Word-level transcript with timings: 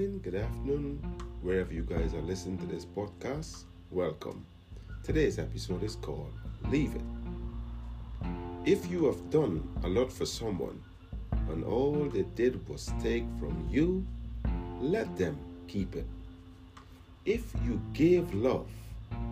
morning, 0.00 0.20
good 0.22 0.34
afternoon, 0.34 0.98
wherever 1.42 1.74
you 1.74 1.82
guys 1.82 2.14
are 2.14 2.22
listening 2.22 2.56
to 2.56 2.64
this 2.64 2.86
podcast. 2.86 3.64
Welcome. 3.90 4.46
Today's 5.02 5.38
episode 5.38 5.82
is 5.82 5.96
called 5.96 6.32
Leave 6.70 6.94
It. 6.94 7.02
If 8.64 8.90
you 8.90 9.04
have 9.04 9.28
done 9.28 9.68
a 9.84 9.88
lot 9.88 10.10
for 10.10 10.24
someone 10.24 10.82
and 11.50 11.64
all 11.64 12.08
they 12.08 12.22
did 12.34 12.66
was 12.66 12.90
take 13.02 13.26
from 13.38 13.68
you, 13.70 14.06
let 14.80 15.18
them 15.18 15.38
keep 15.68 15.94
it. 15.94 16.06
If 17.26 17.52
you 17.66 17.78
gave 17.92 18.32
love 18.32 18.70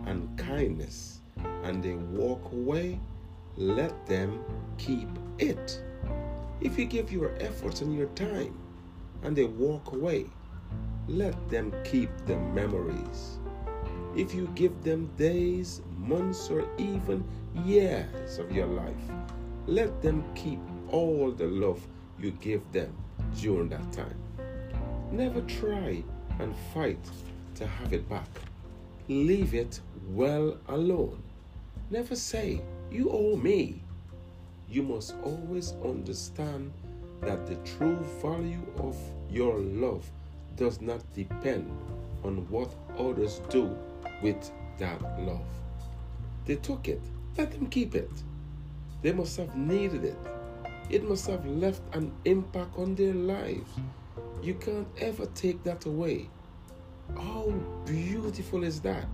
and 0.05 0.37
kindness 0.37 1.21
and 1.63 1.81
they 1.81 1.95
walk 1.95 2.43
away, 2.51 2.99
let 3.57 4.05
them 4.05 4.45
keep 4.77 5.09
it. 5.39 5.81
If 6.61 6.77
you 6.77 6.85
give 6.85 7.11
your 7.11 7.33
efforts 7.39 7.81
and 7.81 7.97
your 7.97 8.09
time 8.09 8.55
and 9.23 9.35
they 9.35 9.45
walk 9.45 9.93
away, 9.93 10.27
let 11.09 11.49
them 11.49 11.73
keep 11.83 12.09
the 12.27 12.37
memories. 12.37 13.39
If 14.15 14.33
you 14.33 14.47
give 14.53 14.83
them 14.83 15.09
days, 15.17 15.81
months, 15.97 16.49
or 16.49 16.67
even 16.77 17.23
years 17.65 18.37
of 18.37 18.51
your 18.51 18.67
life, 18.67 19.11
let 19.65 20.01
them 20.01 20.23
keep 20.35 20.59
all 20.91 21.31
the 21.31 21.47
love 21.47 21.85
you 22.19 22.31
give 22.31 22.61
them 22.71 22.93
during 23.39 23.69
that 23.69 23.91
time. 23.91 24.17
Never 25.11 25.41
try 25.41 26.03
and 26.39 26.55
fight 26.73 26.99
to 27.55 27.65
have 27.65 27.91
it 27.91 28.07
back. 28.07 28.29
Leave 29.07 29.55
it 29.55 29.79
well 30.09 30.57
alone. 30.67 31.23
Never 31.89 32.15
say, 32.15 32.61
You 32.91 33.09
owe 33.09 33.35
me. 33.35 33.81
You 34.69 34.83
must 34.83 35.15
always 35.23 35.73
understand 35.83 36.71
that 37.21 37.47
the 37.47 37.55
true 37.57 37.97
value 38.21 38.61
of 38.77 38.95
your 39.29 39.57
love 39.57 40.09
does 40.59 40.81
not 40.81 41.01
depend 41.13 41.71
on 42.25 42.45
what 42.49 42.75
others 42.97 43.41
do 43.49 43.73
with 44.21 44.51
that 44.77 45.01
love. 45.21 45.47
They 46.45 46.57
took 46.57 46.89
it, 46.89 47.01
let 47.37 47.51
them 47.51 47.67
keep 47.67 47.95
it. 47.95 48.11
They 49.01 49.13
must 49.13 49.37
have 49.37 49.55
needed 49.55 50.03
it. 50.03 50.17
It 50.89 51.07
must 51.07 51.27
have 51.27 51.45
left 51.45 51.81
an 51.95 52.11
impact 52.25 52.77
on 52.77 52.95
their 52.95 53.13
lives. 53.13 53.71
You 54.43 54.55
can't 54.55 54.87
ever 54.99 55.27
take 55.27 55.63
that 55.63 55.85
away. 55.85 56.29
How 57.15 57.53
beautiful 57.85 58.65
is 58.65 58.81
that? 58.81 59.05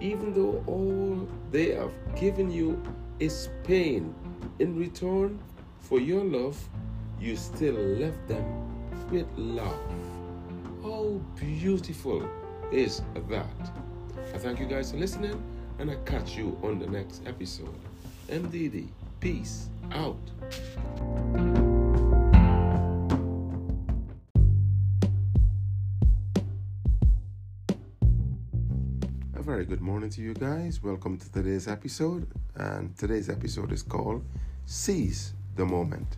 Even 0.00 0.34
though 0.34 0.62
all 0.66 1.26
they 1.50 1.74
have 1.74 1.92
given 2.14 2.50
you 2.50 2.82
is 3.20 3.48
pain, 3.64 4.14
in 4.58 4.78
return 4.78 5.38
for 5.80 5.98
your 5.98 6.24
love, 6.24 6.58
you 7.18 7.36
still 7.36 7.74
left 7.74 8.28
them 8.28 8.44
with 9.10 9.26
love. 9.36 10.11
How 10.82 11.20
beautiful 11.36 12.28
is 12.72 13.02
that? 13.28 13.46
I 14.34 14.38
thank 14.38 14.58
you 14.58 14.66
guys 14.66 14.90
for 14.90 14.96
listening, 14.96 15.40
and 15.78 15.88
I 15.88 15.94
catch 16.04 16.36
you 16.36 16.58
on 16.60 16.80
the 16.80 16.88
next 16.88 17.22
episode. 17.24 17.72
MDD, 18.28 18.88
peace 19.20 19.68
out. 19.92 20.18
A 29.34 29.40
very 29.40 29.64
good 29.64 29.80
morning 29.80 30.10
to 30.10 30.20
you 30.20 30.34
guys. 30.34 30.82
Welcome 30.82 31.16
to 31.18 31.30
today's 31.30 31.68
episode, 31.68 32.26
and 32.56 32.98
today's 32.98 33.28
episode 33.30 33.70
is 33.70 33.84
called 33.84 34.24
Seize 34.66 35.34
the 35.54 35.64
Moment. 35.64 36.16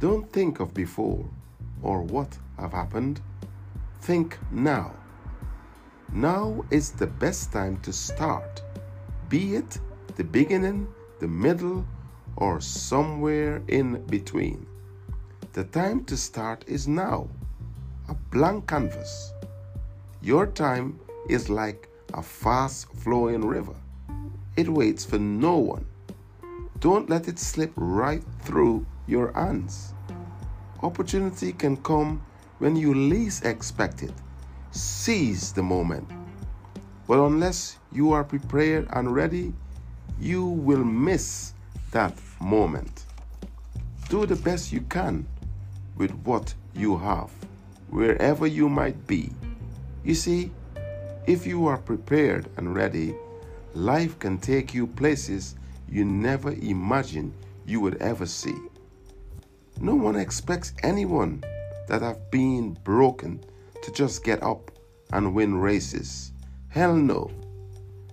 Don't 0.00 0.28
think 0.32 0.58
of 0.58 0.74
before 0.74 1.24
or 1.82 2.02
what 2.02 2.38
have 2.58 2.72
happened. 2.72 3.20
Think 4.00 4.38
now. 4.50 4.94
Now 6.12 6.64
is 6.70 6.90
the 6.90 7.06
best 7.06 7.52
time 7.52 7.78
to 7.80 7.92
start, 7.92 8.62
be 9.28 9.56
it 9.56 9.78
the 10.16 10.24
beginning, 10.24 10.86
the 11.20 11.28
middle, 11.28 11.86
or 12.36 12.60
somewhere 12.60 13.62
in 13.68 14.04
between. 14.06 14.66
The 15.52 15.64
time 15.64 16.04
to 16.06 16.16
start 16.16 16.64
is 16.66 16.86
now. 16.88 17.28
A 18.08 18.14
blank 18.14 18.68
canvas. 18.68 19.32
Your 20.20 20.46
time 20.46 20.98
is 21.28 21.48
like 21.48 21.88
a 22.14 22.22
fast 22.22 22.92
flowing 22.92 23.46
river. 23.46 23.74
It 24.56 24.68
waits 24.68 25.04
for 25.04 25.18
no 25.18 25.56
one. 25.56 25.86
Don't 26.80 27.08
let 27.08 27.28
it 27.28 27.38
slip 27.38 27.72
right 27.76 28.22
through 28.40 28.84
your 29.06 29.32
hands. 29.32 29.94
Opportunity 30.82 31.52
can 31.52 31.76
come 31.76 32.20
when 32.58 32.74
you 32.74 32.92
least 32.92 33.44
expect 33.44 34.02
it. 34.02 34.12
Seize 34.72 35.52
the 35.52 35.62
moment. 35.62 36.10
But 37.06 37.18
unless 37.20 37.78
you 37.92 38.12
are 38.12 38.24
prepared 38.24 38.88
and 38.90 39.14
ready, 39.14 39.52
you 40.18 40.44
will 40.44 40.84
miss 40.84 41.54
that 41.92 42.16
moment. 42.40 43.04
Do 44.08 44.26
the 44.26 44.36
best 44.36 44.72
you 44.72 44.80
can 44.82 45.26
with 45.96 46.10
what 46.24 46.52
you 46.74 46.98
have, 46.98 47.30
wherever 47.90 48.46
you 48.46 48.68
might 48.68 49.06
be. 49.06 49.30
You 50.04 50.14
see, 50.14 50.50
if 51.26 51.46
you 51.46 51.66
are 51.66 51.78
prepared 51.78 52.48
and 52.56 52.74
ready, 52.74 53.14
life 53.74 54.18
can 54.18 54.38
take 54.38 54.74
you 54.74 54.88
places 54.88 55.54
you 55.88 56.04
never 56.04 56.52
imagined 56.52 57.34
you 57.66 57.80
would 57.80 57.96
ever 58.02 58.26
see. 58.26 58.56
No 59.82 59.96
one 59.96 60.14
expects 60.14 60.74
anyone 60.84 61.42
that 61.88 62.02
have 62.02 62.30
been 62.30 62.74
broken 62.84 63.42
to 63.82 63.90
just 63.90 64.22
get 64.22 64.40
up 64.40 64.70
and 65.12 65.34
win 65.34 65.56
races. 65.56 66.30
Hell 66.68 66.94
no. 66.94 67.28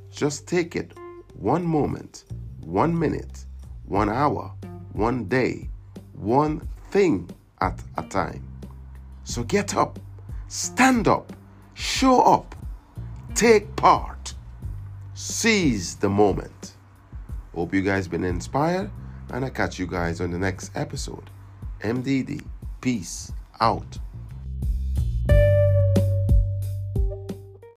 Just 0.09 0.47
take 0.47 0.75
it 0.75 0.97
one 1.35 1.63
moment, 1.63 2.25
one 2.61 2.97
minute, 2.97 3.45
one 3.85 4.09
hour, 4.09 4.51
one 4.93 5.25
day, 5.25 5.69
one 6.13 6.67
thing 6.89 7.29
at 7.61 7.79
a 7.97 8.01
time. 8.01 8.43
So 9.23 9.43
get 9.43 9.75
up, 9.75 9.99
stand 10.47 11.07
up, 11.07 11.31
show 11.75 12.19
up, 12.21 12.55
take 13.35 13.75
part, 13.75 14.33
seize 15.13 15.97
the 15.97 16.09
moment. 16.09 16.73
Hope 17.53 17.75
you 17.75 17.83
guys 17.83 18.07
been 18.07 18.23
inspired, 18.23 18.89
and 19.31 19.45
I 19.45 19.51
catch 19.51 19.77
you 19.77 19.85
guys 19.85 20.19
on 20.19 20.31
the 20.31 20.39
next 20.39 20.71
episode. 20.73 21.29
MDD, 21.81 22.43
peace 22.81 23.31
out. 23.61 23.97